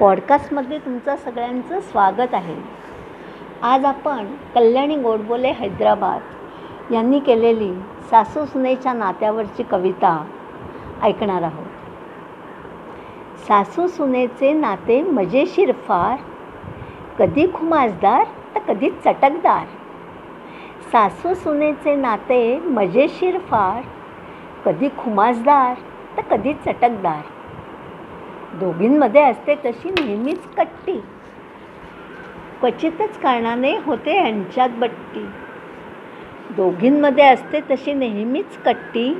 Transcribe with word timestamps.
पॉडकास्टमध्ये 0.00 0.78
तुमचं 0.78 1.16
सगळ्यांचं 1.16 1.80
स्वागत 1.80 2.34
आहे. 2.34 2.56
आज 3.62 3.84
आपण 3.84 4.26
कल्याणी 4.54 4.96
गोडबोले 4.96 5.50
हैदराबाद 5.50 6.92
यांनी 6.92 7.18
केलेली 7.18 7.72
सासू 8.10 8.44
सुनेच्या 8.44 8.92
नात्यावरची 8.92 9.62
कविता 9.62 10.26
ऐकणार 11.02 11.42
आहोत. 11.42 11.66
सासू 13.48 13.86
सुनेचे 13.86 14.52
नाते 14.52 15.02
मजेशीर 15.02 15.72
फार 15.72 16.16
कधी 17.18 17.46
खुमासदार 17.54 18.24
तर 18.54 18.60
कधी 18.60 18.90
चटकदार. 18.90 19.66
सासू 20.92 21.34
सुनेचे 21.34 21.94
नाते 21.94 22.58
मजेशीर 22.58 23.38
फार 23.38 23.82
कधी 24.64 24.88
खुमासदार 24.88 25.74
तर 26.16 26.22
कधी 26.22 26.52
चटकदार. 26.54 27.20
दोघींमध्ये 28.54 29.22
असते 29.22 29.54
तशी 29.54 29.90
नेहमीच 29.90 30.38
कट्टी. 30.56 31.00
क्वचितच 32.60 33.18
कारणाने 33.18 33.76
होते 33.76 34.16
यांच्यात 34.16 34.68
बट्टी. 34.68 35.26
दोघींमध्ये 36.50 37.24
असते 37.24 37.60
तशी 37.60 37.94
नेहमीच 37.94 38.58
कट्टी. 38.64 39.14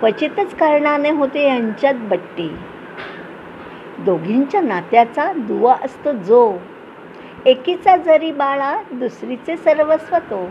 क्वचितच 0.00 0.54
कारणाने 0.54 1.10
होते 1.10 1.46
यांच्यात 1.46 1.94
बट्टी. 1.94 2.48
दोघींच्या 3.98 4.60
नात्याचा 4.60 5.32
दुवा 5.32 5.76
असतो 5.82 6.12
जो. 6.12 6.58
एकीचा 7.46 7.96
जरी 7.96 8.32
बाळा 8.32 8.82
दुसरीचे 8.92 9.56
सर्वस्व 9.56 10.16
तो. 10.16 10.50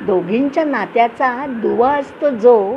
दोघींच्या 0.00 0.64
नात्याचा 0.64 1.46
दुवा 1.48 1.92
असतो 1.92 2.30
जो. 2.30 2.76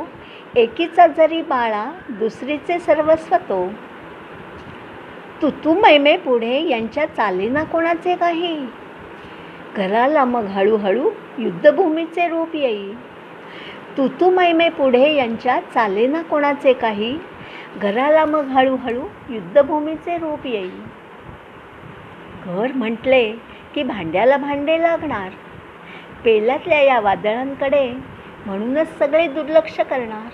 एकीचा 0.56 1.06
जरी 1.06 1.42
बाळा 1.42 1.92
दुसरीचे 2.08 2.78
सर्वस्व 2.78 3.36
तो. 3.36 3.68
तू 5.42 5.50
तू 5.64 5.74
मैमे 5.74 6.16
पुढे 6.16 6.60
यांच्या 6.68 7.04
चालीना 7.06 7.62
कोणाचे 7.64 8.14
काही? 8.16 8.56
घराला 9.76 10.24
मग 10.24 10.44
हळूहळू 10.44 11.10
युद्धभूमीचे 11.38 12.28
रूप 12.28 12.54
येई 12.54 12.92
तू 13.96 14.06
तू 14.20 14.30
मैमे 14.30 14.68
पुढे 14.68 15.14
यांच्या 15.14 15.58
चालेना 15.74 16.22
कोणाचे 16.22 16.72
काही? 16.72 17.16
घराला 17.80 18.24
मग 18.24 18.46
हळूहळू 18.46 19.06
युद्धभूमीचे 19.30 20.16
रूप 20.18 20.46
येई 20.46 20.70
घर 22.44 22.72
म्हटले 22.74 23.32
की 23.74 23.82
भांड्याला 23.82 24.36
भांडे 24.36 24.82
लागणार. 24.82 25.30
पेल्यातल्या 26.24 26.80
या 26.80 27.00
वादळांकडे 27.00 27.92
म्हणूनच 28.46 28.98
सगळे 28.98 29.26
दुर्लक्ष 29.26 29.80
करणार. 29.80 30.28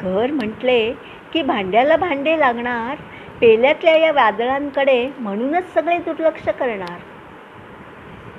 घर 0.00 0.30
म्हटले 0.30 0.92
की 1.32 1.42
भांड्याला 1.42 1.96
भांडे 1.96 2.38
लागणार 2.38 2.96
पेल्यातल्या 3.40 3.96
या 3.96 4.12
वादळांकडे 4.12 5.10
म्हणूनच 5.18 5.74
सगळे 5.74 5.98
दुर्लक्ष 5.98 6.48
करणार. 6.48 6.98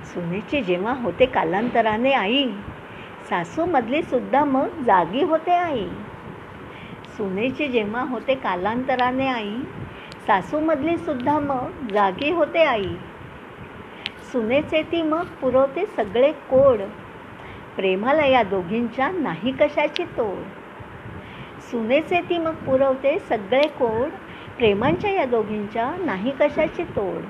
सुनेची 0.04 0.62
जेव्हा 0.62 0.94
होते 0.94 1.26
कालांतराने 1.26 2.12
आई 2.14 2.48
सासूमधली 3.30 4.02
सुद्धा 4.04 4.44
मग 4.44 4.82
जागी 4.84 5.24
होते 5.24 5.52
आई. 5.52 5.86
सुनेची 7.18 7.68
जेव्हा 7.68 8.02
होते 8.02 8.36
कालांतराने 8.36 9.28
आई 9.28 9.56
सासूमधली 10.28 10.98
सुद्धा 10.98 11.40
मग 11.40 11.88
जागी 11.94 12.32
होते 12.32 12.64
आई. 12.64 12.94
सुनेचे 14.32 14.82
ती 14.82 15.02
मग 15.02 15.26
पुरवते 15.42 15.86
सगळे 15.86 16.32
कोड. 16.32 16.82
प्रेमाला 17.76 18.26
या 18.26 18.44
दोघींच्या 18.44 19.12
नाही 19.12 19.52
कशाची 19.52 20.04
तोड. 20.04 20.44
सुनेचे 21.72 22.22
ती 22.22 22.38
मग 22.38 22.54
पुरवते 22.54 23.20
सगळे 23.20 23.68
कोड 23.68 24.10
प्रेमांच्या 24.60 25.12
या 25.12 25.26
दोघींच्या 25.26 25.92
नाही 26.06 26.32
कशाची 26.32 26.84
तोड? 26.84 27.22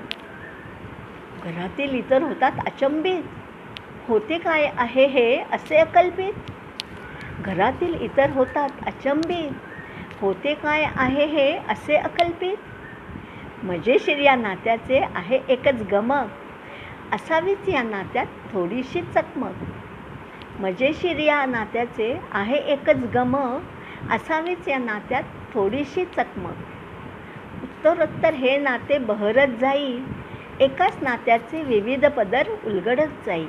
घरातील 1.44 1.94
इतर 1.94 2.22
होतात 2.22 2.52
अचंबित. 2.66 3.22
होते 4.08 4.38
काय 4.38 4.64
आहे 4.76 5.06
हे 5.06 5.36
असे 5.52 5.76
अकल्पित? 5.76 6.32
घरातील 7.42 7.94
इतर 7.94 8.30
होतात 8.30 8.70
अचंबित. 8.86 9.50
होते 10.20 10.54
काय 10.54 10.84
आहे 10.96 11.24
हे 11.26 11.52
असे 11.68 11.96
अकल्पित? 11.96 12.56
मजेशीर 13.64 14.18
या 14.18 14.34
नात्याचे 14.36 15.00
आहे 15.14 15.40
एकच 15.48 15.82
गमक. 15.92 16.26
असावीच 17.12 17.68
या 17.68 17.82
नात्यात 17.82 18.26
थोडीशी 18.52 19.00
चकमक. 19.00 19.62
मजेशीर 20.60 21.18
या 21.18 21.44
नात्याचे 21.46 22.12
आहे 22.32 22.56
एकच 22.72 23.06
गमक. 23.14 24.12
असावीच 24.12 24.68
या 24.68 24.78
नात्यात 24.78 25.22
थोडीशी 25.54 26.04
चकमक. 26.04 26.69
उत्तरोत्तर 27.80 28.34
हे 28.34 28.56
नाते 28.58 28.98
बहरत 28.98 29.48
जाई. 29.60 29.92
एकाच 30.60 30.96
नात्याचे 31.02 31.62
विविध 31.62 32.04
पदर 32.06 32.48
उलगडत 32.66 33.12
जाई. 33.26 33.46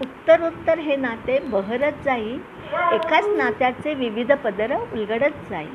उत्तरोत्तर 0.00 0.78
हे 0.78 0.96
नाते 0.96 1.38
बहरत 1.46 2.04
जाई. 2.04 2.36
एकाच 2.92 3.28
नात्याचे 3.28 3.94
विविध 3.94 4.32
पदर 4.32 4.74
उलगडत 4.74 5.50
जाई. 5.50 5.66